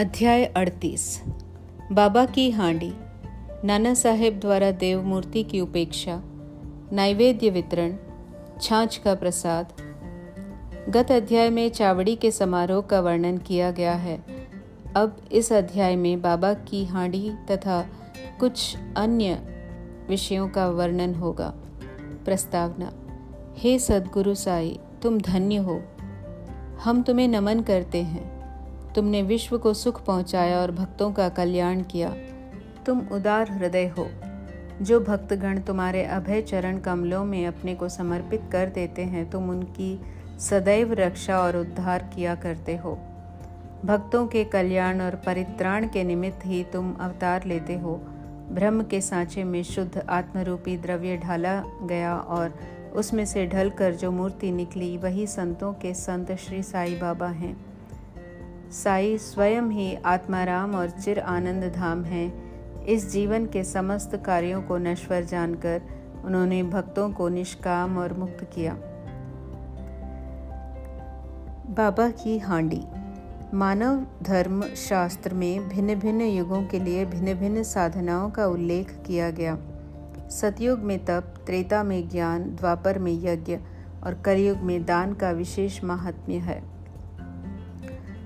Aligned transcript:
अध्याय 0.00 0.44
अड़तीस। 0.44 1.22
बाबा 1.92 2.26
की 2.26 2.50
हांडी। 2.50 2.92
नाना 3.64 3.94
साहेब 3.94 4.40
द्वारा 4.40 4.70
देव 4.70 5.02
मूर्ति 5.02 5.42
की 5.42 5.60
उपेक्षा, 5.60 6.22
नैवेद्य 6.92 7.50
वितरण, 7.50 7.96
छाछ 8.60 8.96
का 8.96 9.14
प्रसाद। 9.14 9.72
गत 10.88 11.12
अध्याय 11.12 11.50
में 11.50 11.70
चावड़ी 11.70 12.16
के 12.16 12.30
समारोह 12.30 12.82
का 12.82 13.00
वर्णन 13.00 13.38
किया 13.38 13.70
गया 13.70 13.92
है। 13.92 14.24
अब 14.96 15.22
इस 15.32 15.52
अध्याय 15.52 15.96
में 15.96 16.22
बाबा 16.22 16.54
की 16.54 16.84
हांडी 16.84 17.32
तथा 17.50 17.86
कुछ 18.40 18.76
अन्य 18.96 19.34
विषयों 20.08 20.48
का 20.48 20.68
वर्णन 20.68 21.14
होगा। 21.14 21.54
प्रस्तावना, 22.24 22.92
हे 23.56 23.78
सदगुरु 23.78 24.34
साई, 24.34 24.78
तुम 25.02 25.20
धन्य 25.20 25.56
हो। 25.56 25.82
हम 26.84 27.02
तुम्हें 27.02 27.28
नमन 27.28 27.60
करते 27.60 28.02
हैं। 28.02 28.39
तुमने 28.94 29.22
विश्व 29.22 29.58
को 29.58 29.74
सुख 29.74 30.04
पहुँचाया 30.04 30.60
और 30.60 30.70
भक्तों 30.70 31.12
का 31.12 31.28
कल्याण 31.28 31.82
किया। 31.82 32.14
तुम 32.86 33.00
उदार 33.12 33.50
हृदय 33.50 33.86
हो। 33.86 34.08
जो 34.82 35.00
भक्तगण 35.00 35.60
तुम्हारे 35.60 36.04
अभय 36.04 36.42
चरण 36.42 36.78
कमलों 36.78 37.24
में 37.24 37.46
अपने 37.46 37.74
को 37.74 37.88
समर्पित 37.88 38.42
कर 38.52 38.66
देते 38.66 39.02
हैं, 39.02 39.30
तुम 39.30 39.50
उनकी 39.50 40.00
सदैव 40.38 40.92
रक्षा 40.92 41.40
और 41.40 41.56
उद्धार 41.56 42.10
किया 42.14 42.34
करते 42.34 42.76
हो। 42.76 42.98
भक्तों 43.84 44.26
के 44.26 44.44
कल्याण 44.44 45.00
और 45.00 45.14
परित्राण 45.14 45.88
के 45.88 46.04
निमित्त 46.04 46.46
ही 46.46 46.64
तुम 46.64 46.94
अवतार 46.94 47.44
लेते 47.44 47.78
हो। 47.78 47.94
ब्रह्म 48.52 48.82
के 48.82 49.00
सांचे 49.00 49.44
में 49.44 49.62
शुद्ध 49.62 50.06
आत्मरूपी 50.08 50.76
द्रव्य 50.76 51.16
ढाला 51.16 51.64
गया 51.82 52.16
और 52.16 52.54
उसमें 52.94 53.26
से 53.26 53.46
ढलकर 53.46 53.94
जो 53.94 54.10
मूर्ति 54.10 54.50
निकली, 54.50 54.96
वही 54.96 55.26
संतों 55.26 55.72
के 55.72 55.94
संत 55.94 56.32
श्री 56.32 56.62
साई 56.62 56.94
बाबा 56.94 57.26
हैं। 57.26 57.69
साई 58.70 59.18
स्वयं 59.18 59.62
ही 59.62 59.94
आत्माराम 59.94 60.74
और 60.74 60.90
चिर 60.90 61.18
आनंद 61.18 61.72
धाम 61.76 62.04
है। 62.04 62.32
इस 62.88 63.12
जीवन 63.12 63.46
के 63.46 63.64
समस्त 63.64 64.22
कार्यों 64.26 64.62
को 64.62 64.78
नश्वर 64.78 65.24
जानकर 65.24 65.82
उन्होंने 66.24 66.62
भक्तों 66.62 67.10
को 67.10 67.28
निष्काम 67.28 67.98
और 67.98 68.12
मुक्त 68.12 68.50
किया। 68.54 68.74
बाबा 71.70 72.10
की 72.10 72.38
हांडी। 72.38 72.84
मानव 73.54 74.06
धर्म 74.22 74.62
शास्त्र 74.62 75.34
में 75.34 75.68
भिन्न 75.68 75.94
भिन्न 75.94 76.20
युगों 76.20 76.62
के 76.62 76.78
लिए 76.78 77.04
भिन्न 77.04 77.34
भिन्न 77.34 77.62
साधनाओं 77.62 78.30
का 78.30 78.46
उल्लेख 78.46 78.98
किया 79.06 79.30
गया। 79.30 79.58
सतयुग 80.30 80.78
में 80.78 81.04
तप, 81.04 81.34
त्रेता 81.46 81.82
में 81.82 82.08
ज्ञान, 82.08 82.42
द्वापर 82.42 82.98
में 82.98 83.24
यज्ञ 83.24 83.58
और 84.04 84.14
कलयुग 84.14 84.58
में 84.58 84.84
दान 84.84 85.14
का 85.14 85.30
विशेष 85.30 85.84
महात्म्य 85.84 86.34
है। 86.34 86.79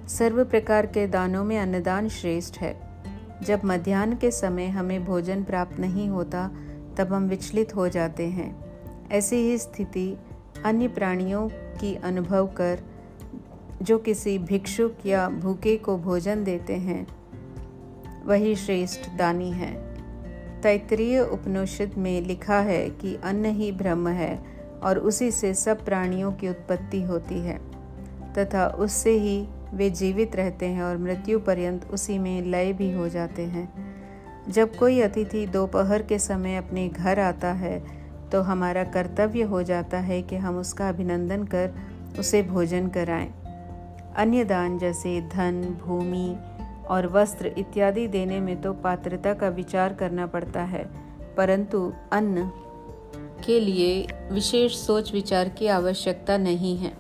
सर्व 0.09 0.45
प्रकार 0.45 0.87
के 0.87 1.07
दानों 1.07 1.45
में 1.45 1.59
अन्नदान 1.59 2.09
श्रेष्ठ 2.09 2.59
है। 2.59 2.81
जब 3.43 3.61
मध्यान्ह 3.65 4.17
के 4.17 4.31
समय 4.31 4.67
हमें 4.67 5.05
भोजन 5.05 5.45
प्राप्त 5.45 5.81
नहीं 5.81 6.09
होता, 6.09 6.51
तब 6.97 7.13
हम 7.13 7.29
विचलित 7.29 7.77
हो 7.77 7.89
जाते 7.89 8.27
हैं। 8.27 8.65
ऐसी 9.11 9.37
ही 9.37 9.59
स्थिति 9.59 10.19
अन्य 10.65 10.89
प्राणियों 10.89 11.49
की 11.49 11.95
अनुभव 11.95 12.47
कर, 12.47 12.81
जो 13.83 13.99
किसी 13.99 14.39
भिक्षुक 14.39 15.07
या 15.07 15.29
भूखे 15.29 15.77
को 15.77 15.99
भोजन 15.99 16.45
देते 16.45 16.73
हैं, 16.73 17.07
वही 18.25 18.57
श्रेष्ठ 18.57 19.11
दानी 19.19 19.51
है। 19.51 19.95
तैतरीय 20.61 21.21
उपनिषद 21.21 21.91
में 21.99 22.23
लिखा 22.23 22.61
है 22.61 22.91
कि 22.91 23.17
अन्न 23.25 23.45
ही 23.45 23.73
ब्रह्म 23.73 24.09
है 24.09 24.45
और 24.83 24.99
उसी 24.99 25.31
से 25.31 25.55
सब 25.55 25.85
प्राणियों 25.85 26.33
की 26.33 26.49
उत्पत्ति 26.49 27.03
होती 27.03 27.39
है, 27.39 27.59
तथा 28.39 28.67
उससे 28.69 29.11
ही 29.11 29.49
वे 29.75 29.91
जीवित 29.91 30.37
रहते 30.37 30.67
हैं 30.67 30.83
और 30.83 30.97
मृत्यु 30.97 31.39
पर्यंत 31.39 31.89
उसी 31.93 32.19
में 32.19 32.43
लय 32.43 32.73
भी 32.73 32.93
हो 32.93 33.09
जाते 33.09 33.43
हैं 33.43 33.69
जब 34.49 34.77
कोई 34.77 35.01
अतिथि 35.01 35.47
दोपहर 35.47 36.03
के 36.03 36.19
समय 36.19 36.57
अपने 36.57 36.89
घर 36.89 37.19
आता 37.19 37.53
है 37.53 37.79
तो 38.33 38.43
हमारा 38.43 38.85
कर्तव्य 38.85 39.43
हो 39.43 39.63
जाता 39.63 39.99
है 39.99 40.23
कि 40.23 40.37
हम 40.37 40.59
उसका 40.59 40.89
अभिनंदन 40.89 41.45
कर 41.45 41.75
उसे 42.19 42.43
भोजन 42.43 42.89
कराएँ। 42.89 43.33
अन्य 44.17 44.45
दान 44.45 44.79
जैसे 44.79 45.21
धन, 45.21 45.63
भूमि 45.85 46.37
और 46.89 47.07
वस्त्र 47.07 47.47
इत्यादि 47.59 48.07
देने 48.09 48.41
में 48.41 48.61
तो 48.61 48.73
पात्रता 48.73 49.35
का 49.35 49.49
विचार 49.49 49.93
करना 49.93 50.27
पड़ता 50.27 50.63
है, 50.63 50.85
परंतु 51.37 51.93
अन्न 52.13 52.51
के 53.47 53.61
लिए 53.61 54.07
विशेष 54.33 54.77
सोच 54.77 55.13
विचार 55.13 55.49
की 55.49 55.67
आवश्यकता 55.67 56.37
नहीं 56.37 56.77
है 56.77 56.93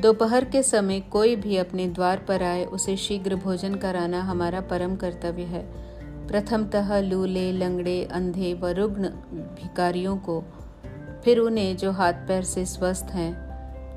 दोपहर 0.00 0.44
के 0.44 0.62
समय 0.62 1.00
कोई 1.00 1.36
भी 1.36 1.56
अपने 1.56 1.86
द्वार 1.86 2.18
पर 2.18 2.42
आए, 2.42 2.64
उसे 2.64 2.96
शीघ्र 2.96 3.36
भोजन 3.36 3.74
कराना 3.74 4.22
हमारा 4.22 4.60
परम 4.60 4.96
कर्तव्य 4.96 5.42
है। 5.42 5.86
प्रथमतः 6.26 7.00
लूले, 7.00 7.52
लंगड़े, 7.52 8.04
अंधे 8.04 8.54
व 8.54 8.66
रुग्ण 8.66 9.08
भिकारियों 9.32 10.16
को, 10.16 10.44
फिर 11.24 11.38
उन्हें 11.38 11.76
जो 11.76 11.92
हाथ 11.92 12.12
पैर 12.12 12.42
से 12.42 12.64
स्वस्थ 12.64 13.06
हैं, 13.10 13.46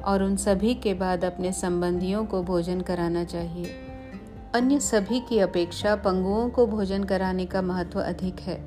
और 0.02 0.24
उन 0.24 0.36
सभी 0.36 0.76
के 0.76 0.94
बाद 0.94 1.26
अपने 1.26 1.52
संबंधियों 1.52 2.26
को 2.26 2.44
भोजन 2.44 2.82
कराना 2.82 3.24
चाहिए। 3.24 3.72
अन्य 4.56 4.80
सभी 4.80 5.20
की 5.20 5.40
अपेक्षा 5.40 5.96
पंगुओं 5.96 6.50
को 6.50 6.68
भोजन 6.68 7.04
कराने 7.04 7.46
का 7.46 7.62
महत्व 7.62 8.02
अधिक 8.02 8.40
है। 8.40 8.64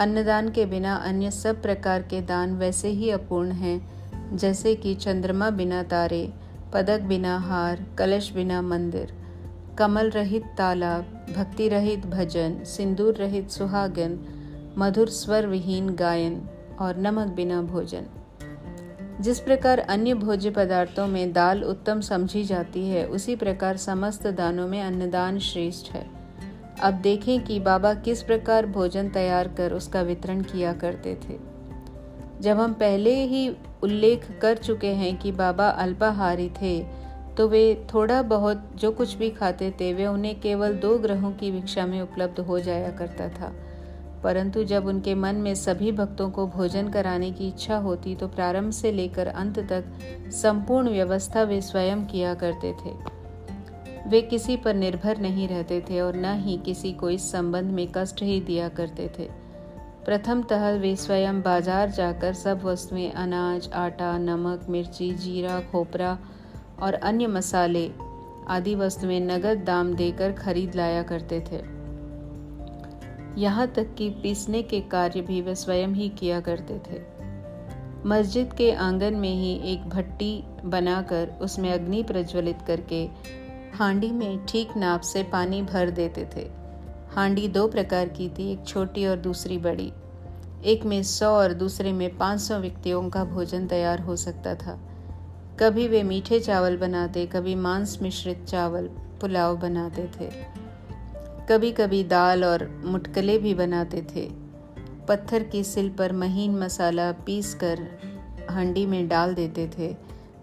अन्नदान 0.00 0.50
के 0.50 0.66
बिना 0.66 0.96
अन्य 0.96 1.30
सब 1.30 1.62
प्रकार 1.62 2.02
के 2.02 2.20
दान 2.20 2.56
वैसे 2.56 2.88
ही 2.88 3.10
अपूर्ण 3.10 3.50
हैं 3.50 3.95
जैसे 4.32 4.74
कि 4.74 4.94
चंद्रमा 4.94 5.50
बिना 5.50 5.82
तारे, 5.82 6.32
पदक 6.72 7.00
बिना 7.00 7.38
हार, 7.38 7.86
कलश 7.98 8.32
बिना 8.32 8.62
मंदिर, 8.62 9.14
कमल 9.78 10.10
रहित 10.10 10.44
तालाब, 10.58 11.26
भक्ति 11.36 11.68
रहित 11.68 12.06
भजन, 12.06 12.64
सिंदूर 12.64 13.14
रहित 13.14 13.50
सुहागन, 13.50 14.18
मधुर 14.78 15.08
स्वर 15.08 15.46
विहीन 15.46 15.90
गायन 15.90 16.48
और 16.80 16.96
नमक 16.96 17.26
बिना 17.26 17.62
भोजन। 17.62 18.02
जिस 19.20 19.40
प्रकार 19.40 19.78
अन्य 19.78 20.14
भोज्य 20.14 20.50
पदार्थों 20.50 21.06
में 21.06 21.32
दाल 21.32 21.64
उत्तम 21.64 22.00
समझी 22.00 22.44
जाती 22.44 22.88
है, 22.88 23.06
उसी 23.06 23.36
प्रकार 23.36 23.76
समस्त 23.76 24.26
दानों 24.26 24.68
में 24.68 24.82
अन्नदान 24.82 25.38
श्रेष्ठ 25.38 25.92
है। 25.92 26.06
अब 26.82 26.94
देखें 26.94 27.44
कि 27.44 27.60
बाबा 27.60 27.94
किस 27.94 28.22
प्रकार 28.22 28.66
भोजन 28.66 29.08
तैयार 29.08 29.48
कर 29.48 29.72
उसका 29.72 30.02
वितरण 30.02 30.40
किया 30.42 30.72
करते 30.72 31.14
थे। 31.14 31.56
जब 32.40 32.60
हम 32.60 32.72
पहले 32.72 33.26
ही 33.26 33.56
उल्लेख 33.82 34.26
कर 34.42 34.56
चुके 34.56 34.92
हैं 34.94 35.16
कि 35.16 35.32
बाबा 35.32 35.68
अल्पाहारी 35.68 36.48
थे 36.62 36.78
तो 37.36 37.46
वे 37.48 37.86
थोड़ा 37.94 38.20
बहुत 38.22 38.70
जो 38.74 38.90
कुछ 38.90 39.14
भी 39.14 39.30
खाते 39.30 39.70
थे, 39.70 39.92
वे 39.92 40.06
उन्हें 40.06 40.40
केवल 40.40 40.74
दो 40.74 40.98
ग्रहों 40.98 41.32
की 41.32 41.50
भिक्षा 41.50 41.86
में 41.86 42.00
उपलब्ध 42.02 42.40
हो 42.40 42.58
जाया 42.60 42.90
करता 42.90 43.28
था। 43.28 43.52
परंतु 44.24 44.62
जब 44.64 44.86
उनके 44.86 45.14
मन 45.14 45.34
में 45.34 45.54
सभी 45.54 45.92
भक्तों 45.92 46.30
को 46.30 46.46
भोजन 46.46 46.88
कराने 46.88 47.30
की 47.30 47.48
इच्छा 47.48 47.76
होती 47.76 48.14
तो 48.16 48.28
प्रारंभ 48.28 48.72
से 48.72 48.92
लेकर 48.92 49.26
अंत 49.26 49.58
तक 49.58 49.84
संपूर्ण 50.32 50.90
व्यवस्था 50.90 51.42
वे 51.42 51.60
स्वयं 51.60 52.04
किया 52.04 52.34
करते 52.34 52.72
थे। 52.74 52.94
वे 54.08 54.20
किसी 54.22 54.56
पर 54.56 54.74
निर्भर 54.74 55.18
नहीं 55.18 55.48
रहते 55.48 55.80
थे 55.80 56.00
और 56.00 56.16
न 56.16 56.34
ही 56.40 56.56
किसी 56.56 56.92
को 56.92 57.10
इस 57.10 57.30
संबंध 57.32 57.70
में 57.70 57.86
कष्ट 57.94 58.22
ही 58.22 58.40
दिया 58.40 58.68
करते 58.68 59.10
थे। 59.18 59.28
प्रथमतः 60.06 60.68
वे 60.70 60.94
स्वयं 60.96 61.40
बाज़ार 61.42 61.90
जाकर 61.90 62.32
सब 62.32 62.60
वस्तुएँ, 62.64 63.10
अनाज, 63.10 63.68
आटा, 63.74 64.18
नमक, 64.18 64.66
मिर्ची, 64.70 65.10
जीरा, 65.14 65.60
खोपरा 65.60 66.18
और 66.82 66.94
अन्य 66.94 67.26
मसाले 67.26 67.90
आदि 68.48 68.74
वस्तुएँ 68.74 69.18
नगद 69.20 69.64
दाम 69.66 69.94
देकर 69.94 70.32
खरीद 70.32 70.74
लाया 70.74 71.02
करते 71.02 71.40
थे। 71.40 71.58
यहाँ 73.40 73.66
तक 73.66 73.94
कि 73.98 74.08
पीसने 74.22 74.62
के 74.62 74.80
कार्य 74.80 75.20
भी 75.20 75.40
वे 75.40 75.54
स्वयं 75.54 75.94
ही 75.94 76.08
किया 76.08 76.40
करते 76.40 76.78
थे। 76.78 77.00
मस्जिद 78.08 78.52
के 78.52 78.70
आँगन 78.72 79.14
में 79.14 79.34
ही 79.34 79.54
एक 79.72 79.88
भट्टी 79.88 80.44
बनाकर 80.64 81.38
उसमें 81.40 81.72
अग्नि 81.72 82.02
प्रज्वलित 82.02 82.62
करके 82.66 83.04
हांडी 83.74 84.10
में 84.10 84.44
ठीक 84.46 84.76
नाप 84.76 85.00
से 85.00 85.22
पानी 85.22 85.62
भर 85.62 85.90
देते 85.90 86.28
थे। 86.36 86.48
हांडी 87.16 87.48
दो 87.48 87.68
प्रकार 87.68 88.08
की 88.08 88.28
थी, 88.28 88.52
एक 88.52 88.66
छोटी 88.66 89.06
और 89.06 89.16
दूसरी 89.16 89.58
बड़ी। 89.58 89.92
एक 90.64 90.84
में 90.84 91.02
सौ 91.02 91.26
और 91.26 91.52
दूसरे 91.52 91.92
में 91.92 92.18
पाँच 92.18 92.40
सौ 92.40 92.58
व्यक्तियों 92.58 93.10
का 93.10 93.24
भोजन 93.24 93.66
तैयार 93.66 94.00
हो 94.00 94.16
सकता 94.16 94.54
था। 94.54 94.80
कभी 95.60 95.88
वे 95.88 96.02
मीठे 96.02 96.40
चावल 96.40 96.76
बनाते, 96.76 97.26
कभी 97.26 97.54
मांस 97.54 97.98
मिश्रित 98.02 98.44
चावल, 98.44 98.86
पुलाव 99.20 99.56
बनाते 99.56 100.10
थे। 100.20 100.30
कभी 101.48 101.72
कभी 101.72 102.04
दाल 102.04 102.44
और 102.44 102.82
मुटकले 102.84 103.38
भी 103.38 103.54
बनाते 103.54 104.06
थे। 104.16 104.30
पत्थर 105.08 105.42
की 105.42 105.64
सिल 105.64 105.90
पर 105.90 106.12
महीन 106.12 106.58
मसाला 106.58 107.12
पीस 107.12 107.54
कर 107.54 107.88
हंडी 108.50 108.86
में 108.86 109.08
डाल 109.08 109.34
देते 109.34 109.70
थे। 109.78 109.96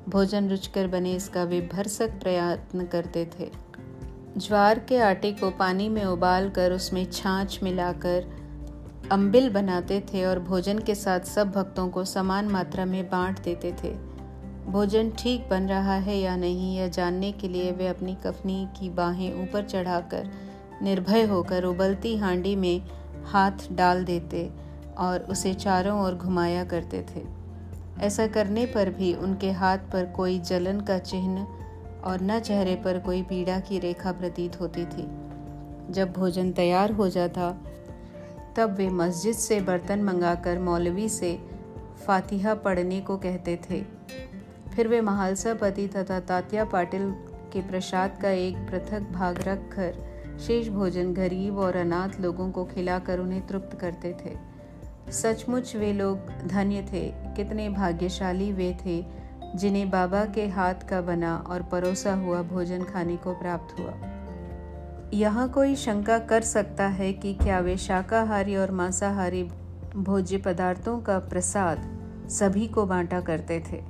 भोजन 0.09 0.49
रुचकर 0.49 0.87
बने 0.87 1.13
इसका 1.13 1.43
वे 1.43 1.69
भरसक 1.73 2.09
प्रयत्न 2.09 2.85
करते 2.85 3.29
थे। 3.39 3.62
ज्वार 4.37 4.79
के 4.79 4.97
आटे 4.97 5.31
को 5.31 5.49
पानी 5.49 5.89
में 5.89 6.03
उबाल 6.05 6.49
कर 6.49 6.71
उसमें 6.71 7.05
छाछ 7.11 7.63
मिलाकर 7.63 8.25
अम्बिल 9.11 9.49
बनाते 9.49 9.99
थे 10.01 10.25
और 10.25 10.39
भोजन 10.39 10.79
के 10.79 10.95
साथ 10.95 11.19
सब 11.19 11.51
भक्तों 11.51 11.87
को 11.89 12.05
समान 12.05 12.47
मात्रा 12.47 12.85
में 12.85 13.09
बांट 13.09 13.41
देते 13.43 13.71
थे। 13.83 13.93
भोजन 14.65 15.11
ठीक 15.11 15.47
बन 15.49 15.63
रहा 15.63 15.95
है 15.95 16.17
या 16.17 16.35
नहीं, 16.35 16.77
यह 16.77 16.87
जानने 16.87 17.31
के 17.31 17.47
लिए 17.47 17.71
वे 17.71 17.87
अपनी 17.87 18.15
कफनी 18.15 18.67
की 18.79 18.89
बाहें 18.89 19.43
ऊपर 19.43 19.63
चढ़ाकर 19.63 20.29
निर्भय 20.81 21.23
होकर 21.23 21.63
उबलती 21.63 22.17
हांडी 22.17 22.55
में 22.55 22.81
हाथ 23.25 23.71
डाल 23.71 24.03
देते 24.05 24.49
और 24.97 25.19
उसे 25.19 25.53
चारों 25.53 25.99
ओर 26.01 26.15
घुमाया 26.15 26.63
करते 26.63 27.05
थे। 27.15 27.21
ऐसा 28.01 28.27
करने 28.27 28.65
पर 28.65 28.89
भी 28.89 29.13
उनके 29.13 29.51
हाथ 29.51 29.77
पर 29.77 30.05
कोई 30.05 30.39
जलन 30.39 30.79
का 30.81 30.97
चिन्ह 30.97 31.47
और 32.05 32.21
न 32.21 32.39
चेहरे 32.39 32.75
पर 32.75 32.99
कोई 32.99 33.21
पीड़ा 33.23 33.59
की 33.59 33.79
रेखा 33.79 34.11
प्रतीत 34.11 34.61
होती 34.61 34.85
थी। 34.85 35.07
जब 35.89 36.13
भोजन 36.13 36.51
तैयार 36.51 36.91
हो 36.91 37.09
जाता, 37.09 37.57
तब 38.55 38.75
वे 38.75 38.89
मस्जिद 38.89 39.35
से 39.35 39.61
बर्तन 39.61 40.03
मंगाकर 40.03 40.59
मौलवी 40.59 41.09
से 41.09 41.39
फातिहा 42.07 42.53
पढ़ने 42.53 43.01
को 43.01 43.17
कहते 43.17 43.59
थे। 43.69 43.83
फिर 44.75 44.87
वे 44.87 45.01
महालसा 45.01 45.53
पति 45.53 45.87
तथा 45.87 46.19
तात्या 46.19 46.65
पाटिल 46.65 47.11
के 47.53 47.61
प्रसाद 47.61 48.17
का 48.21 48.29
एक 48.29 48.57
पृथक 48.57 49.01
भाग 49.11 49.41
रखकर 49.41 50.13
शेष 50.39 50.67
भोजन 50.67 51.13
गरीब 51.13 51.57
और 51.57 51.75
अनाथ 51.75 52.21
लोगों 52.21 52.51
को 52.51 52.65
खिलाकर 52.65 53.19
उन्हें 53.19 53.47
तृप्त 53.47 53.79
करते 53.79 54.15
थे। 54.25 54.53
सचमुच 55.11 55.75
वे 55.75 55.93
लोग 55.93 56.17
धन्य 56.47 56.81
थे, 56.93 57.11
कितने 57.35 57.69
भाग्यशाली 57.69 58.51
वे 58.51 58.77
थे 58.85 59.22
जिन्हें 59.55 59.89
बाबा 59.89 60.25
के 60.25 60.47
हाथ 60.47 60.75
का 60.89 61.01
बना 61.01 61.37
और 61.37 61.61
परोसा 61.61 62.13
हुआ 62.13 62.41
भोजन 62.41 62.83
खाने 62.83 63.17
को 63.17 63.33
प्राप्त 63.33 63.79
हुआ। 63.79 63.93
यहाँ 65.13 65.49
कोई 65.49 65.75
शंका 65.75 66.19
कर 66.19 66.41
सकता 66.41 66.87
है 66.87 67.13
कि 67.13 67.33
क्या 67.33 67.59
वे 67.59 67.77
शाकाहारी 67.77 68.55
और 68.55 68.71
मांसाहारी 68.71 69.43
भोज्य 69.95 70.37
पदार्थों 70.37 71.01
का 71.01 71.19
प्रसाद 71.19 71.99
सभी 72.29 72.67
को 72.67 72.85
बांटा 72.85 73.21
करते 73.21 73.63
थे। 73.71 73.83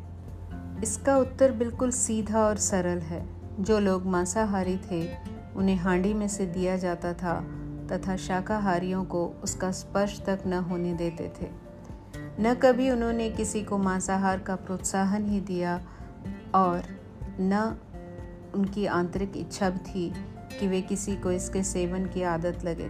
इसका 0.84 1.18
उत्तर 1.18 1.52
बिल्कुल 1.52 1.92
सीधा 1.92 2.40
और 2.40 2.58
सरल 2.58 3.00
है। 3.00 3.26
जो 3.60 3.80
लोग 3.80 4.06
मांसाहारी 4.06 4.78
थे, 4.78 5.10
उन्हें 5.56 5.76
हांडी 5.76 6.14
में 6.14 6.28
से 6.28 6.46
दिया 6.46 6.78
जाता 6.78 7.14
था 7.14 7.46
तथा 7.92 8.16
शाकाहारियों 8.16 9.06
को 9.06 9.26
उसका 9.44 9.72
स्पर्श 9.72 10.22
तक 10.26 10.40
न 10.48 10.54
होने 10.54 10.94
देते 10.94 11.32
थे। 11.42 11.63
न 12.40 12.54
कभी 12.54 12.90
उन्होंने 12.90 13.30
किसी 13.30 13.64
को 13.64 13.78
मांसाहार 13.78 14.40
का 14.40 14.56
प्रोत्साहन 14.56 15.26
ही 15.26 15.40
दिया 15.40 15.82
और 16.56 16.84
न 17.40 17.78
उनकी 18.56 18.86
आंतरिक 18.86 19.38
इच्छा 19.38 19.70
भी 19.70 19.80
थी 19.80 20.14
कि 20.60 20.68
वे 20.68 20.82
किसी 20.82 21.16
को 21.16 21.32
इसके 21.32 21.64
सेवन 21.64 22.06
की 22.06 22.24
आदत 22.24 22.66
लगे। 22.66 22.90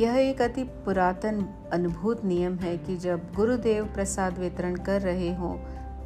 यह 0.00 0.14
एक 0.14 0.42
अति 0.42 0.64
पुरातन 0.64 1.44
अनुभूत 1.72 2.24
नियम 2.24 2.56
है 2.56 2.78
कि 2.78 2.96
जब 2.96 3.32
गुरुदेव 3.34 3.84
प्रसाद 3.84 4.38
वितरण 4.38 4.76
कर 4.76 5.00
रहे 5.00 5.34
हों, 5.34 5.56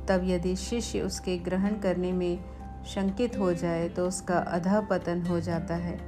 तब 0.07 0.21
यदि 0.25 0.57
शिष्य 0.57 1.01
उसके 1.01 1.39
ग्रहण 1.39 1.81
करने 1.81 2.13
में 2.13 2.39
शंकित 2.85 3.39
हो 3.39 3.55
जाए 3.55 3.89
तो 3.89 4.09
उसका 4.09 4.39
अधा 4.39 4.81
पतन 4.81 5.23
हो 5.23 5.41
जाता 5.41 5.75
है। 5.75 5.99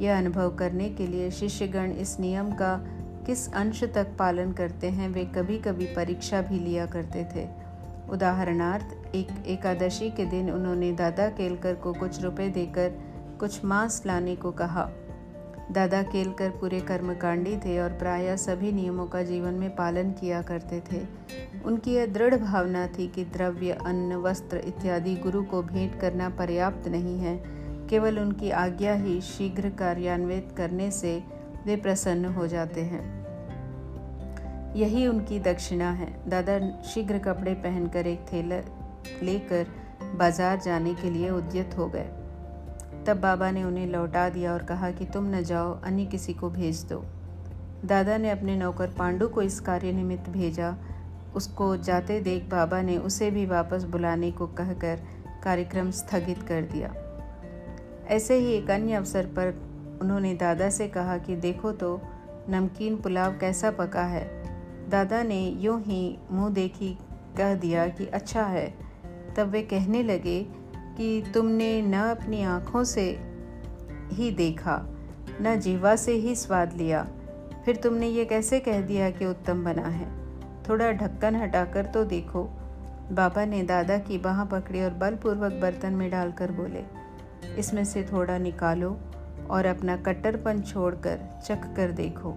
यह 0.00 0.18
अनुभव 0.18 0.56
करने 0.56 0.88
के 0.88 1.06
लिए 1.06 1.30
शिष्यगण 1.30 1.90
इस 1.92 2.20
नियम 2.20 2.52
का 2.52 2.86
किस 3.30 3.54
अंश 3.54 3.84
तक 3.84 4.06
पालन 4.18 4.52
करते 4.52 4.86
हैं, 4.86 5.08
वे 5.08 5.24
कभी 5.24 5.58
कभी 5.58 5.86
परीक्षा 5.86 6.42
भी 6.42 6.58
लिया 6.58 6.86
करते 6.86 7.28
थे। 7.36 7.48
उदाहरणार्थ, 8.10 9.14
एक 9.14 9.28
एकादशी 9.46 10.10
के 10.10 10.24
दिन 10.24 10.50
उन्होंने 10.50 10.92
दादा 10.92 11.28
केलकर 11.28 11.74
को 11.74 11.92
कुछ 11.92 12.22
रुपए 12.22 12.48
देकर 12.48 12.90
कुछ 13.40 13.64
मांस 13.64 14.02
लाने 14.06 14.36
को 14.36 14.50
कहा। 14.50 14.90
दादा 15.72 16.02
केलकर 16.02 16.50
पूरे 16.50 16.80
कर्मकांडी 16.80 17.56
थे 17.56 17.80
और 17.80 17.90
प्रायः 17.90 18.36
सभी 18.36 18.72
नियमों 18.72 19.06
का 19.06 19.22
जीवन 19.22 19.54
में 19.54 19.76
पालन 19.76 20.10
किया 20.10 20.42
करते 20.42 20.82
थे। 20.92 21.06
उनकी 21.64 21.92
यह 21.92 22.06
दृढ़ 22.06 22.34
भावना 22.34 22.86
थी 22.86 23.08
कि 23.08 23.24
द्रव्य, 23.24 23.70
अन्न, 23.70 24.14
वस्त्र 24.14 24.56
इत्यादि 24.56 25.14
गुरु 25.14 25.42
को 25.42 25.62
भेंट 25.62 26.00
करना 26.00 26.28
पर्याप्त 26.28 26.88
नहीं 26.88 27.18
है। 27.18 27.44
केवल 27.88 28.18
उनकी 28.18 28.50
आज्ञा 28.50 28.94
ही 28.94 29.20
शीघ्र 29.20 29.70
कार्यान्वित 29.70 30.54
करने 30.56 30.90
से 30.90 31.22
वे 31.66 31.76
प्रसन्न 31.76 32.24
हो 32.24 32.46
जाते 32.46 32.80
हैं। 32.80 33.19
यही 34.76 35.06
उनकी 35.06 35.38
दक्षिणा 35.40 35.90
है। 35.90 36.08
दादा 36.28 36.58
शीघ्र 36.82 37.18
कपड़े 37.18 37.54
पहनकर 37.54 38.06
एक 38.06 38.26
थैला 38.32 38.60
लेकर 39.22 39.66
बाज़ार 40.18 40.60
जाने 40.60 40.94
के 40.94 41.10
लिए 41.10 41.30
उद्यत 41.30 41.76
हो 41.78 41.86
गए। 41.86 42.08
तब 43.06 43.20
बाबा 43.20 43.50
ने 43.50 43.64
उन्हें 43.64 43.86
लौटा 43.86 44.28
दिया 44.28 44.52
और 44.52 44.62
कहा 44.62 44.90
कि 44.90 45.04
तुम 45.04 45.34
न 45.34 45.42
जाओ, 45.42 45.80
अन्य 45.80 46.04
किसी 46.04 46.34
को 46.34 46.50
भेज 46.50 46.84
दो। 46.84 47.04
दादा 47.84 48.16
ने 48.16 48.30
अपने 48.30 48.56
नौकर 48.56 48.88
पांडु 48.88 49.28
को 49.28 49.42
इस 49.42 49.60
कार्य 49.60 49.92
निमित्त 49.92 50.28
भेजा। 50.30 50.74
उसको 51.34 51.76
जाते 51.76 52.20
देख 52.20 52.48
बाबा 52.50 52.80
ने 52.82 52.96
उसे 52.98 53.30
भी 53.30 53.46
वापस 53.46 53.84
बुलाने 53.84 54.30
को 54.30 54.46
कहकर 54.46 55.02
कार्यक्रम 55.44 55.90
स्थगित 55.90 56.42
कर 56.42 56.62
दिया। 56.62 56.94
ऐसे 58.08 58.34
ही 58.34 58.52
एक 58.52 58.70
अन्य 58.70 58.94
अवसर 58.94 59.26
पर 59.26 59.54
उन्होंने 60.02 60.34
दादा 60.34 60.70
से 60.70 60.88
कहा 60.88 61.16
कि 61.18 61.36
देखो 61.36 61.72
तो 61.72 62.00
नमकीन 62.48 62.96
पुलाव 62.96 63.38
कैसा 63.38 63.70
पका 63.70 64.02
है। 64.02 64.39
दादा 64.90 65.22
ने 65.22 65.40
यूँ 65.60 65.80
ही 65.82 66.18
मुँह 66.30 66.50
देखी, 66.50 66.92
कह 67.36 67.54
दिया 67.54 67.86
कि 67.88 68.06
अच्छा 68.06 68.42
है। 68.42 68.68
तब 69.36 69.50
वे 69.50 69.62
कहने 69.62 70.02
लगे 70.02 70.40
कि 70.96 71.30
तुमने 71.34 71.70
न 71.82 71.94
अपनी 71.94 72.42
आँखों 72.42 72.84
से 72.84 73.04
ही 74.12 74.30
देखा, 74.30 74.76
न 75.42 75.58
जीवा 75.60 75.94
से 75.96 76.12
ही 76.12 76.34
स्वाद 76.34 76.72
लिया। 76.72 77.06
फिर 77.64 77.76
तुमने 77.76 78.08
ये 78.08 78.24
कैसे 78.24 78.60
कह 78.60 78.80
दिया 78.80 79.10
कि 79.10 79.26
उत्तम 79.26 79.64
बना 79.64 79.86
है? 79.88 80.08
थोड़ा 80.68 80.90
ढक्कन 80.92 81.36
हटाकर 81.36 81.86
तो 81.86 82.04
देखो। 82.04 82.44
बाबा 83.12 83.44
ने 83.44 83.62
दादा 83.62 83.98
की 83.98 84.18
बाह 84.18 84.44
पकड़ी 84.44 84.82
और 84.82 84.90
बलपूर्वक 84.90 85.52
बर्तन 85.52 85.92
में 85.92 86.10
डालकर 86.10 86.52
बोले, 86.52 86.84
इसमें 87.58 87.84
से 87.84 88.02
थोड़ा 88.02 88.38
निकालो 88.38 88.96
और 89.50 89.66
अपना 89.66 89.96
कट्टरपन 89.96 90.60
छोड़कर 90.62 91.20
चख 91.44 91.74
कर 91.76 91.90
देखो। 91.92 92.36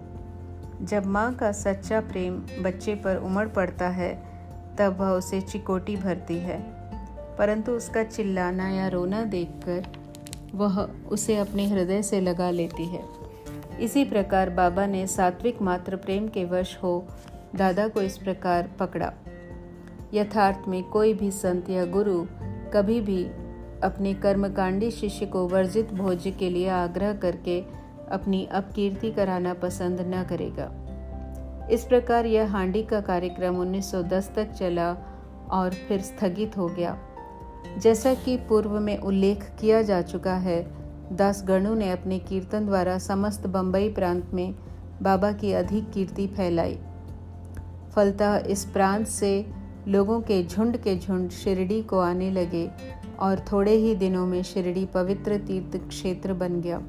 जब 0.82 1.06
माँ 1.06 1.34
का 1.34 1.52
सच्चा 1.52 2.00
प्रेम 2.00 2.34
बच्चे 2.62 2.94
पर 2.94 3.16
उमड़ 3.16 3.48
पड़ता 3.48 3.88
है, 3.88 4.22
तब 4.78 4.96
वह 5.00 5.08
उसे 5.08 5.40
चिकोटी 5.40 5.96
भरती 5.96 6.36
है। 6.36 6.74
परंतु 7.38 7.72
उसका 7.72 8.02
चिल्लाना 8.02 8.68
या 8.68 8.88
रोना 8.88 9.24
देखकर 9.24 9.86
वह 10.54 10.88
उसे 11.08 11.36
अपने 11.36 11.68
हृदय 11.68 12.02
से 12.02 12.20
लगा 12.20 12.50
लेती 12.50 12.86
है। 12.86 13.02
इसी 13.80 14.04
प्रकार 14.04 14.50
बाबा 14.50 14.86
ने 14.86 15.06
सात्विक 15.06 15.62
मात्र 15.62 15.96
प्रेम 15.96 16.28
के 16.28 16.44
वश 16.44 16.78
हो 16.82 17.08
दादा 17.56 17.88
को 17.88 18.02
इस 18.02 18.18
प्रकार 18.18 18.70
पकड़ा। 18.80 19.12
यथार्थ 20.14 20.68
में 20.68 20.84
कोई 20.84 21.14
भी 21.14 21.30
संत 21.30 21.70
या 21.70 21.84
गुरु 21.84 22.26
कभी 22.72 23.00
भी 23.00 23.24
अपने 23.82 24.14
कर्मकांडी 24.14 24.90
शिष्य 24.90 25.26
को 25.26 25.48
वर्जित 25.48 25.94
भोज्य 25.94 26.30
के 26.30 26.50
लिए 26.50 26.68
आग्रह 26.68 27.12
करके 27.12 27.83
अपनी 28.10 28.48
अपकीर्ति 28.52 29.10
कराना 29.10 29.54
पसंद 29.54 30.00
न 30.00 30.22
करेगा। 30.22 30.80
इस 31.70 31.84
प्रकार 31.84 32.26
यह 32.26 32.52
हांडी 32.52 32.82
का 32.82 33.00
कार्यक्रम 33.00 33.56
1910 33.56 34.32
तक 34.36 34.52
चला 34.52 34.96
और 35.50 35.70
फिर 35.70 36.00
स्थगित 36.00 36.58
हो 36.58 36.68
गया। 36.68 36.98
जैसा 37.78 38.14
कि 38.14 38.36
पूर्व 38.36 38.80
में 38.80 38.98
उल्लेख 38.98 39.50
किया 39.60 39.82
जा 39.82 40.02
चुका 40.02 40.34
है, 40.34 40.70
दास 41.12 41.44
गणु 41.48 41.74
ने 41.74 41.90
अपने 41.90 42.18
कीर्तन 42.18 42.66
द्वारा 42.66 42.98
समस्त 42.98 43.46
बम्बई 43.46 43.88
प्रांत 43.88 44.30
में 44.34 44.54
बाबा 45.02 45.32
की 45.32 45.52
अधिक 45.52 45.90
कीर्ति 45.90 46.26
फैलाई। 46.26 46.78
फलतः 47.94 48.36
इस 48.36 48.64
प्रांत 48.64 49.06
से 49.06 49.46
लोगों 49.88 50.20
के 50.20 50.46
झुंड 50.46 50.76
के 50.76 50.98
झुंड 50.98 51.30
शिरडी 51.30 51.82
को 51.82 51.98
आने 51.98 52.30
लगे 52.30 52.70
और 53.18 53.40
थोड़े 53.52 53.72
ही 53.72 53.94
दिनों 53.94 54.26
में 54.26 54.42
शिरडी 54.42 54.86
पवित्र 54.86 55.38
तीर्थ 55.38 55.88
क्षेत्र 55.88 56.32
बन 56.32 56.60
गया। 56.60 56.82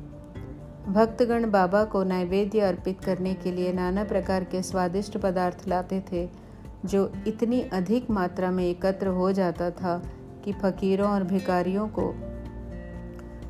भक्तगण 0.88 1.50
बाबा 1.52 1.84
को 1.84 2.04
नैवेद्य 2.04 2.60
अर्पित 2.60 3.02
करने 3.02 3.34
के 3.34 3.52
लिए 3.52 3.74
नाना 3.74 4.04
प्रकार 4.04 4.44
के 4.44 4.62
स्वादिष्ट 4.62 5.18
पदार्थ 5.18 5.68
लाते 5.68 6.04
थे, 6.12 6.30
जो 6.86 7.12
इतनी 7.28 7.62
अधिक 7.62 8.10
मात्रा 8.10 8.52
में 8.52 8.64
एकत्र 8.66 9.08
हो 9.08 9.32
जाता 9.32 9.70
था 9.72 10.02
कि 10.44 10.54
फकीरों 10.54 11.10
और 11.10 11.24
भिकारियों 11.24 11.88
को 11.88 12.14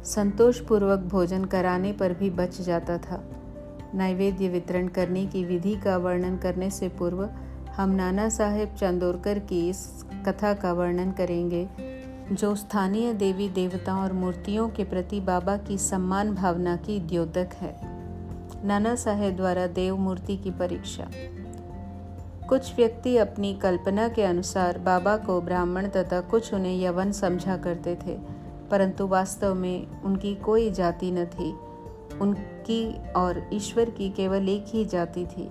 संतोषपूर्वक 0.04 1.00
भोजन 1.00 1.46
कराने 1.46 1.92
पर 1.94 2.14
भी 2.14 2.30
बच 2.30 2.62
जाता 2.62 2.98
था। 2.98 3.24
नैवेद्य 3.94 4.50
वितरण 4.50 4.88
करने 4.88 5.26
की 5.26 5.46
विधि 5.46 5.76
का 5.76 5.98
वर्णन 5.98 6.38
करने 6.38 6.70
से 6.70 6.90
पूर्व 6.90 7.30
हम 7.76 7.90
नाना 7.90 8.30
साहेब 8.30 8.76
चंदोरकर 8.76 9.40
की 9.40 9.70
इस 9.70 10.06
कथा 10.28 10.54
का 10.54 10.74
वर्णन 10.74 11.12
करेंगे। 11.12 11.70
जो 12.32 12.56
स्थानीय 12.56 13.14
देवी 13.14 13.50
देवताओं 13.50 14.02
और 14.04 14.14
मूर्तियों 14.14 14.70
के 14.70 14.84
प्रति 14.84 15.20
बाबा 15.20 15.58
की 15.58 15.78
सम्मान 15.78 16.36
भावना 16.36 16.76
की 16.76 17.00
द्योतक 17.00 17.50
है। 17.56 17.76
नाना 18.68 18.96
साहेब 18.96 19.36
द्वारा 19.36 19.68
देव 19.68 19.98
मूर्ति 19.98 20.38
की 20.38 20.52
परीक्षा। 20.52 21.08
कुछ 22.50 22.76
व्यक्ति 22.76 23.18
अपनी 23.18 23.54
कल्पना 23.54 24.08
के 24.08 24.24
अनुसार 24.24 24.78
बाबा 24.78 25.18
को 25.18 25.42
ब्राह्मण 25.42 25.88
तथा 25.88 26.22
कुछ 26.22 26.54
उन्हें 26.54 26.82
यवन 26.82 27.12
समझा 27.12 27.58
करते 27.58 27.96
थे, 27.96 28.18
परंतु 28.72 29.08
वास्तव 29.08 29.54
में 29.54 30.02
उनकी 30.02 30.36
कोई 30.36 30.72
जाति 30.72 31.12
न 31.12 31.26
थी। 31.26 31.52
उनकी 32.22 33.12
और 33.12 33.50
ईश्वर 33.54 33.90
की 33.90 34.10
केवल 34.10 34.50
एक 34.50 34.66
ही 34.68 34.86
जाति 34.86 35.26
थी। 35.26 35.50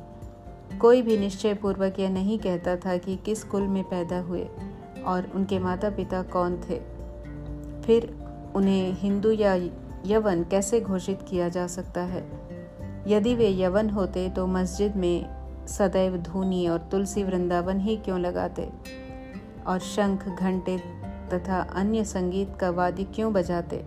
कोई 0.78 1.02
भी 1.02 1.18
निश्चय 1.18 1.54
पूर्वक 1.54 2.00
यह 2.00 2.10
नहीं 2.10 2.38
कहता 2.38 2.76
था 2.76 2.96
कि 2.96 3.16
किस 3.16 3.44
कुल 3.44 3.62
में 3.62 3.84
पैदा 3.84 4.20
हुए। 4.20 4.48
और 5.06 5.32
उनके 5.34 5.58
माता 5.58 5.90
पिता 5.90 6.22
कौन 6.22 6.56
थे? 6.56 6.80
फिर 7.82 8.24
उन्हें 8.54 8.92
हिंदू 8.92 9.30
या 9.30 9.54
यवन 10.06 10.44
कैसे 10.44 10.80
घोषित 10.80 11.18
किया 11.28 11.48
जा 11.48 11.66
सकता 11.66 12.00
है? 12.00 12.44
यदि 13.06 13.34
वे 13.34 13.50
यवन 13.50 13.90
होते 13.90 14.30
तो 14.30 14.46
मस्जिद 14.46 14.96
में 14.96 15.44
सदैव 15.66 16.16
धूनी 16.16 16.68
और 16.68 16.78
तुलसी 16.78 17.24
वृंदावन 17.24 17.80
ही 17.80 17.96
क्यों 17.96 18.20
लगाते? 18.20 18.70
और 19.66 19.78
शंख, 19.78 20.28
घंटे 20.28 20.78
तथा 21.32 21.60
अन्य 21.60 22.04
संगीत 22.04 22.56
का 22.60 22.70
वाद्य 22.70 23.04
क्यों 23.04 23.32
बजाते? 23.32 23.84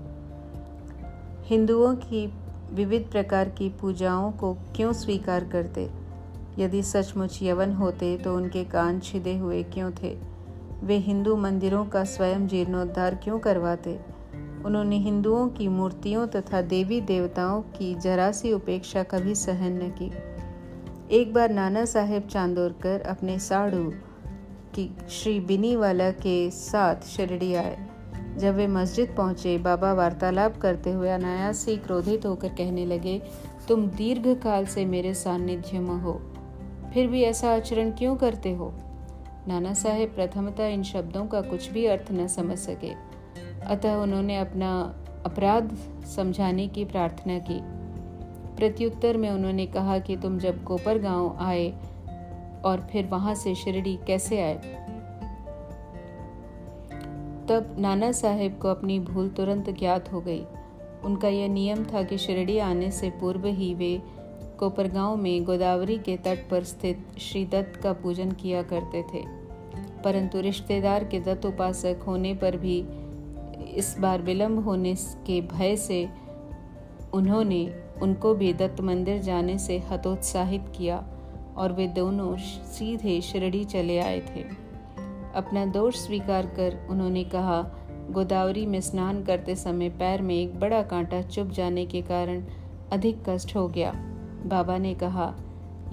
हिंदुओं 1.43 1.95
की 1.95 2.33
विविध 2.71 3.09
प्रकार 3.11 3.49
की 3.49 3.69
पूजाओं 3.69 4.31
को 4.31 4.53
क्यों 4.53 4.93
स्वीकार 4.93 5.43
करते? 5.43 5.89
यदि 6.59 6.83
सचमुच 6.83 7.39
यवन 7.41 7.73
होते 7.73 8.17
तो 8.17 8.35
उनके 8.35 8.63
कान 8.63 8.99
छिदे 8.99 9.37
हुए 9.37 9.63
क्यों 9.63 9.91
थे? 9.91 10.36
वे 10.83 10.95
हिंदू 10.95 11.35
मंदिरों 11.35 11.85
का 11.85 12.03
स्वयं 12.03 12.47
जीर्णोद्धार 12.47 13.15
क्यों 13.15 13.39
करवाते? 13.39 13.99
उन्होंने 14.65 14.97
हिंदुओं 14.97 15.49
की 15.49 15.67
मूर्तियों 15.67 16.27
तथा 16.27 16.61
देवी 16.61 17.01
देवताओं 17.01 17.61
की 17.61 17.95
जरा 17.95 18.31
सी 18.31 18.53
उपेक्षा 18.53 19.03
कभी 19.03 19.35
सहन 19.35 19.73
न 19.73 19.89
की। 20.01 20.11
एक 21.11 21.33
बार 21.33 21.49
नाना 21.49 21.85
साहेब 21.85 22.23
चांदोरकर 22.23 23.01
अपने 23.01 23.39
साड़ू 23.39 23.93
की 24.75 24.97
श्री 25.09 25.39
बिनीवाला 25.39 26.11
के 26.11 26.51
साथ 26.51 26.95
शिरडी 26.95 27.53
आए। 27.53 27.87
जब 28.37 28.55
वे 28.55 28.67
मस्जिद 28.67 29.13
पहुँचे, 29.17 29.57
बाबा 29.57 29.93
वार्तालाप 29.93 30.57
करते 30.57 30.91
हुए 30.91 31.09
अनायास 31.09 31.65
ही 31.67 31.77
क्रोधित 31.77 32.25
होकर 32.25 32.49
कहने 32.49 32.85
लगे, 32.85 33.21
तुम 33.67 33.87
दीर्घ 33.87 34.27
काल 34.27 34.65
से 34.65 34.85
मेरे 34.85 35.13
सान्निध्य 35.13 35.79
में 35.79 36.01
हो। 36.01 36.21
फिर 36.93 37.07
भी 37.07 37.23
ऐसा 37.23 37.49
आचरण 37.49 37.91
क्यों 37.91 38.15
करते 38.15 38.53
हो? 38.53 38.73
नाना 39.47 39.73
साहेब 39.73 40.09
प्रथमतः 40.09 40.67
इन 40.67 40.83
शब्दों 40.83 41.27
का 41.27 41.41
कुछ 41.41 41.69
भी 41.69 41.85
अर्थ 41.85 42.11
न 42.11 42.27
समझ 42.27 42.57
सके। 42.57 42.91
अतः 43.65 43.95
उन्होंने 43.95 44.37
अपना 44.37 44.95
अपराध 45.25 45.77
समझाने 46.05 46.67
की 46.67 46.85
प्रार्थना 46.85 47.39
की। 47.39 47.59
प्रत्युत्तर 48.55 49.17
में 49.17 49.29
उन्होंने 49.29 49.65
कहा 49.65 49.99
कि 49.99 50.17
तुम 50.17 50.39
जब 50.39 50.63
कोपर 50.63 50.97
गाँव 50.97 51.37
आए 51.39 51.69
और 52.65 52.87
फिर 52.91 53.05
वहाँ 53.05 53.35
से 53.35 53.55
शिरडी 53.55 53.99
कैसे 54.07 54.41
आए? 54.41 54.57
तब 57.49 57.75
नाना 57.79 58.11
साहेब 58.11 58.59
को 58.61 58.67
अपनी 58.67 58.99
भूल 58.99 59.29
तुरंत 59.29 59.69
ज्ञात 59.69 60.13
हो 60.13 60.21
गई। 60.21 60.45
उनका 61.03 61.27
यह 61.27 61.47
नियम 61.47 61.83
था 61.83 62.03
कि 62.03 62.17
शिरडी 62.17 62.57
आने 62.57 62.91
से 62.91 63.09
पूर्व 63.09 63.45
ही 63.45 63.73
वे 63.73 64.01
कोपरगांव 64.59 65.15
में 65.15 65.43
गोदावरी 65.43 65.97
के 65.97 66.17
तट 66.17 66.49
पर 66.49 66.63
स्थित 66.63 67.05
श्री 67.19 67.45
दत्त 67.45 67.81
का 67.81 67.93
पूजन 67.93 68.31
किया 68.31 68.61
करते 68.61 69.03
थे। 69.03 69.36
परंतु 70.07 70.39
रिश्तेदार 70.39 71.03
के 71.03 71.19
दत्त 71.19 71.45
उपासक 71.45 72.03
होने 72.07 72.33
पर 72.33 72.55
भी 72.57 72.77
इस 73.73 73.95
बार 73.99 74.21
विलंब 74.21 74.63
होने 74.63 74.93
के 75.27 75.41
भय 75.41 75.75
से 75.75 76.07
उन्होंने 77.13 77.59
उनको 78.01 78.33
भी 78.33 78.53
दत्त 78.53 78.81
मंदिर 78.81 79.21
जाने 79.21 79.57
से 79.57 79.77
हतोत्साहित 79.79 80.71
किया 80.77 80.97
और 81.57 81.71
वे 81.71 81.87
दोनों 81.87 82.35
सीधे 82.37 83.19
शिरडी 83.21 83.63
चले 83.65 83.97
आए 83.99 84.19
थे। 84.19 84.43
अपना 85.35 85.65
दोष 85.65 85.95
स्वीकार 85.95 86.45
कर 86.45 86.87
उन्होंने 86.89 87.23
कहा, 87.23 87.61
गोदावरी 88.11 88.65
में 88.65 88.79
स्नान 88.81 89.23
करते 89.23 89.55
समय 89.55 89.89
पैर 89.89 90.21
में 90.21 90.35
एक 90.35 90.59
बड़ा 90.59 90.81
कांटा 90.81 91.21
चुभ 91.21 91.51
जाने 91.51 91.85
के 91.85 92.01
कारण 92.01 92.43
अधिक 92.91 93.23
कष्ट 93.29 93.55
हो 93.55 93.67
गया। 93.67 93.91
बाबा 94.45 94.77
ने 94.77 94.93
कहा, 94.93 95.33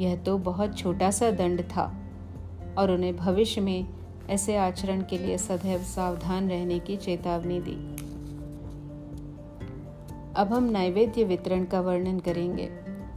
यह 0.00 0.16
तो 0.16 0.38
बहुत 0.38 0.78
छोटा 0.78 1.10
सा 1.10 1.30
दंड 1.30 1.62
था 1.62 1.92
और 2.78 2.90
उन्हें 2.90 3.16
भविष्य 3.16 3.60
में 3.60 4.03
ऐसे 4.30 4.56
आचरण 4.56 5.02
के 5.02 5.18
लिए 5.18 5.38
सदैव 5.38 5.78
सावधान 5.78 6.48
रहने 6.50 6.78
की 6.78 6.96
चेतावनी 6.96 7.60
दी। 7.60 8.04
अब 10.36 10.52
हम 10.52 10.64
नैवेद्य 10.64 11.24
वितरण 11.24 11.64
का 11.64 11.80
वर्णन 11.80 12.18
करेंगे। 12.18 12.70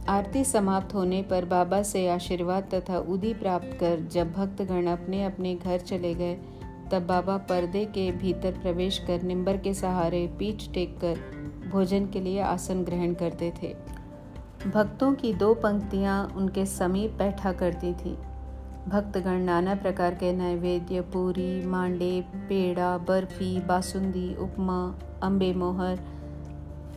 आरती 0.08 0.44
समाप्त 0.44 0.94
होने 0.94 1.22
पर 1.22 1.44
बाबा 1.44 1.82
से 1.82 2.08
आशीर्वाद 2.08 2.68
तथा 2.74 2.98
उदी 2.98 3.34
प्राप्त 3.34 3.76
कर 3.80 4.00
जब 4.00 4.32
भक्तगण 4.32 4.86
अपने 4.86 5.24
अपने 5.24 5.54
घर 5.54 5.78
चले 5.78 6.14
गए, 6.14 6.34
तब 6.92 7.06
बाबा 7.06 7.36
पर्दे 7.36 7.84
के 7.84 8.10
भीतर 8.12 8.52
प्रवेश 8.52 8.98
कर 8.98 9.22
निम्बर 9.22 9.56
के 9.56 9.74
सहारे 9.74 10.26
पीठ 10.38 10.72
टेक 10.74 10.98
कर 11.00 11.18
भोजन 11.70 12.06
के 12.06 12.20
लिए 12.20 12.40
आसन 12.40 12.84
ग्रहण 12.84 13.14
करते 13.14 13.52
थे। 13.62 13.74
भक्तों 14.70 15.14
की 15.14 15.34
दो 15.34 15.54
पंक्तियाँ 15.54 16.32
उनके 16.36 16.66
समीप 16.66 17.10
बैठा 17.10 17.52
करती 17.52 17.92
थी। 17.92 18.18
भक्तगण 18.88 19.40
नाना 19.40 19.74
प्रकार 19.74 20.14
के 20.14 20.32
नैवेद्य, 20.32 21.00
पूरी, 21.00 21.66
मांडे, 21.66 22.24
पेड़ा, 22.34 22.98
बर्फ़ी, 22.98 23.60
बासुंदी, 23.60 24.34
उपमा 24.34 24.98
अम्बे 25.22 25.52
मोहर, 25.54 25.98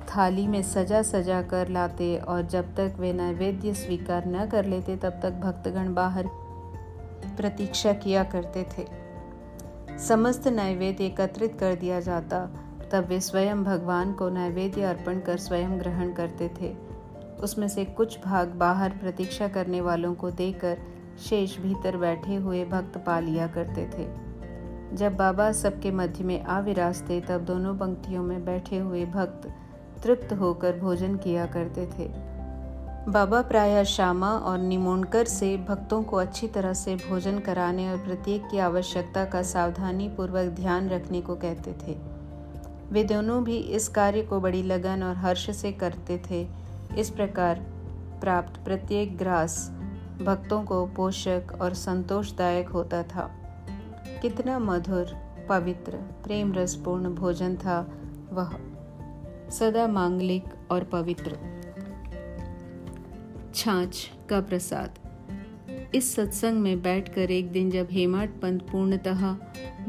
थाली 0.10 0.48
में 0.48 0.62
सजा 0.62 1.02
सजा 1.02 1.42
कर 1.42 1.68
लाते 1.68 2.18
और 2.18 2.42
जब 2.42 2.76
तक 2.76 2.94
वे 3.00 3.14
नैवेद्य 3.14 3.74
स्वीकार 3.74 4.26
न 4.26 4.46
कर 4.50 4.66
लेते, 4.66 4.96
तब 4.96 5.20
तक 5.24 5.32
भक्तगण 5.32 5.94
बाहर 5.94 6.28
प्रतीक्षा 7.38 7.94
किया 7.94 8.24
करते 8.24 8.66
थे। 8.78 8.88
समस्त 10.00 10.48
नैवेद्य 10.48 11.06
एकत्रित 11.06 11.56
कर 11.60 11.76
दिया 11.76 12.00
जाता, 12.00 12.46
तब 12.92 13.06
वे 13.06 13.20
स्वयं 13.20 13.64
भगवान 13.64 14.14
को 14.14 14.30
नैवेद्य 14.30 14.84
अर्पण 14.84 15.20
कर 15.20 15.38
स्वयं 15.38 15.80
ग्रहण 15.80 16.14
करते 16.14 16.52
थे। 16.62 16.76
उसमें 17.44 17.68
से 17.68 17.86
कुछ 17.86 18.24
भाग 18.26 18.48
बाहर 18.48 18.90
प्रतीक्षा 18.90 19.48
करने 19.48 19.82
वालों 19.82 20.16
को 20.16 20.32
देकर 20.32 20.78
शेष 21.30 21.58
भीतर 21.60 21.98
बैठे 21.98 22.36
हुए 22.36 22.66
भक्त 22.66 22.98
पा 22.98 23.20
लिया 23.20 23.48
करते 23.48 23.86
थे। 23.86 24.08
जब 24.96 25.16
बाबा 25.16 25.52
सबके 25.52 25.92
मध्य 25.92 26.24
में 26.24 26.44
आ 26.44 26.60
विराजते 26.60 27.22
तब 27.22 27.42
दोनों 27.42 27.76
पंक्तियों 27.78 28.24
में 28.24 28.46
बैठे 28.46 28.78
हुए 28.78 29.06
भक्त 29.06 29.48
तृप्त 30.04 30.34
होकर 30.34 30.80
भोजन 30.80 31.16
किया 31.16 31.46
करते 31.46 31.86
थे। 31.86 32.08
बाबा 33.12 33.42
प्रायः 33.42 33.84
श्यामा 33.84 34.30
और 34.30 34.58
निमोणकर 34.58 35.26
से 35.26 35.58
भक्तों 35.58 36.04
को 36.04 36.18
अच्छी 36.18 36.48
तरह 36.48 36.74
से 36.74 36.96
भोजन 36.96 37.40
कराने 37.40 37.90
और 37.90 37.98
प्रत्येक 37.98 38.48
की 38.52 38.58
आवश्यकता 38.58 39.26
का 39.26 39.42
सावधानी 39.44 40.10
पूर्वक 40.10 40.50
ध्यान 40.50 40.90
रखने 40.90 41.22
को 41.22 41.36
कहते 41.36 41.76
थे। 41.88 41.98
वे 42.92 43.04
दोनों 43.04 43.44
भी 43.44 43.58
इस 43.58 43.88
कार्य 43.88 44.22
को 44.22 44.40
बड़ी 44.40 44.64
लगन 44.64 45.04
और 45.04 45.16
हर्ष 45.16 45.50
से 45.52 45.72
करते 45.72 46.22
थे। 46.32 46.48
इस 46.98 47.10
प्रकार 47.10 47.56
प्राप्त 48.22 48.60
प्रत्येक 48.66 49.18
ग्रास 49.18 49.56
भक्तों 50.24 50.64
को 50.64 50.86
पोषक 50.86 51.44
और 51.62 51.74
संतोषदायक 51.74 52.70
होता 52.70 53.04
था। 53.04 53.38
कितना 54.22 54.60
मधुर, 54.60 55.06
पवित्र 55.50 55.92
प्रेम 55.98 56.54
रसपूर्ण 56.54 57.16
भोजन 57.16 57.56
था 57.56 57.92
वह। 58.34 58.50
सदा 59.50 59.88
मांगलिक 59.88 60.44
और 60.72 60.84
पवित्र। 60.84 61.38
छाछ 63.56 64.12
का 64.30 64.42
प्रसाद। 64.42 65.00
इस 65.96 66.16
सत्संग 66.16 66.60
में 66.60 66.82
बैठकर 66.82 67.32
एक 67.32 67.52
दिन 67.52 67.72
जब 67.72 67.88
हेमाट 67.92 68.30
पंत 68.42 68.62
पूर्णतः 68.62 69.36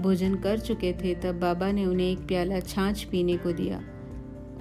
भोजन 0.00 0.34
कर 0.34 0.58
चुके 0.58 0.92
थे, 0.92 1.14
तब 1.14 1.40
बाबा 1.40 1.72
ने 1.72 1.86
उन्हें 1.86 2.10
एक 2.10 2.26
प्याला 2.26 2.60
छाछ 2.60 3.04
पीने 3.04 3.36
को 3.36 3.52
दिया। 3.52 3.82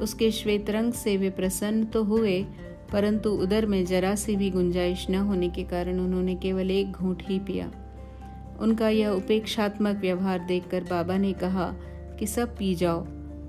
उसके 0.01 0.31
श्वेत 0.31 0.69
रंग 0.69 0.93
से 0.93 1.17
वे 1.17 1.29
प्रसन्न 1.29 1.85
तो 1.85 2.03
हुए 2.03 2.45
परंतु 2.91 3.29
उधर 3.29 3.65
में 3.65 3.85
जरा 3.85 4.15
सी 4.15 4.35
भी 4.35 4.49
गुंजाइश 4.49 5.09
न 5.09 5.15
होने 5.15 5.49
के 5.49 5.63
कारण 5.63 5.99
उन्होंने 5.99 6.35
केवल 6.35 6.71
एक 6.71 6.91
घूंट 6.91 7.23
ही 7.25 7.39
पिया। 7.39 7.71
उनका 8.59 8.89
यह 8.89 9.09
उपेक्षात्मक 9.09 9.95
व्यवहार 9.95 10.39
देखकर 10.39 10.83
बाबा 10.83 11.17
ने 11.17 11.33
कहा 11.33 11.75
कि 12.19 12.27
सब 12.27 12.57
पी 12.57 12.75
जाओ, 12.75 13.07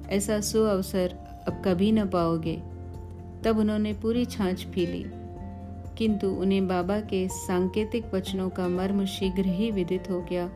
ऐसा 0.09 0.41
सु 0.41 0.59
अवसर 0.59 1.17
अब 1.49 1.63
कभी 1.65 1.93
न 1.93 2.09
पाओगे। 2.09 2.63
तब 3.45 3.59
उन्होंने 3.59 3.93
पूरी 3.93 4.25
छाछ 4.25 4.63
पी 4.63 4.87
ली। 4.87 5.05
किंतु 5.99 6.27
उन्हें 6.27 6.69
बाबा 6.69 7.01
के 7.01 7.29
सांकेतिक 7.29 8.15
वचनों 8.15 8.51
का 8.51 8.69
मर्म 8.69 9.05
शीघ्र 9.05 9.47
ही 9.47 9.71
विदित 9.71 10.11
हो 10.11 10.21
गया, 10.21 10.47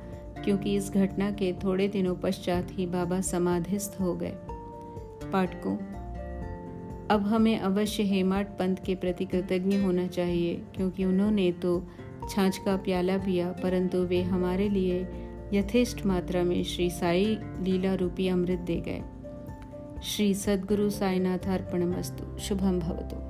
क्योंकि 0.45 0.77
इस 0.77 0.91
घटना 0.91 1.31
के 1.31 1.53
थोड़े 1.53 1.89
दिनों 1.89 2.15
पश्चात 2.15 2.69
ही 2.71 2.87
बाबा 2.87 3.21
समाधिस्थ 3.21 3.97
हो 4.01 4.15
गए। 4.15 4.33
पाठकों 5.33 5.77
अब 7.11 7.27
हमें 7.27 7.59
अवश्य 7.59 8.03
हेमाट 8.03 8.49
पंत 8.59 8.83
के 8.87 8.95
प्रति 8.95 9.25
कृतज्ञ 9.25 9.77
होना 9.77 10.07
चाहिए, 10.07 10.55
क्योंकि 10.77 11.05
उन्होंने 11.05 11.51
तो 11.53 11.89
छाछ 12.31 12.59
का 12.59 12.77
प्याला 12.77 13.17
पिया, 13.19 13.51
परंतु 13.63 13.99
वे 13.99 14.23
हमारे 14.23 14.69
लिए 14.69 15.07
यथेष्ट 15.53 16.07
मात्रा 16.07 16.43
में 16.43 16.63
श्री 16.65 16.91
साई 16.91 17.39
लीला 17.61 17.95
रूपी 17.95 18.29
अमृत 18.29 18.59
दे 18.61 18.81
गए। 18.89 19.03
श्री 20.03 20.35
सद्गुरु 20.35 20.91
साईनाथ 20.91 21.49
अर्पणमस्तु। 21.49 22.39
शुभम 22.39 22.81
भवतु। 22.81 23.26